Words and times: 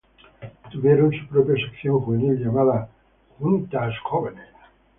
Tuvieron 0.71 1.11
su 1.11 1.27
propia 1.27 1.63
sección 1.63 1.99
juvenil, 2.01 2.35
llamadas 2.43 2.89
"Juntas 3.37 3.93
Jóvenes". 3.99 4.47